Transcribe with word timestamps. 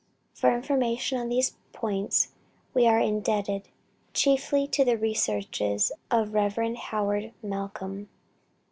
For 0.33 0.51
information 0.55 1.19
on 1.19 1.29
these 1.29 1.57
points 1.73 2.29
we 2.73 2.87
are 2.87 2.97
indebted 2.99 3.69
chiefly 4.15 4.65
to 4.69 4.83
the 4.83 4.97
researches 4.97 5.91
of 6.09 6.31
the 6.31 6.39
Rev. 6.39 6.75
Howard 6.75 7.33
Malcom. 7.45 8.07